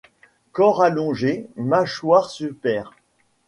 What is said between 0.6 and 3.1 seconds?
allongé, mâchoire supère.